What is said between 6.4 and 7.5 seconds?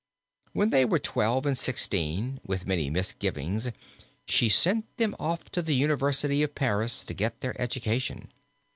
of Paris to get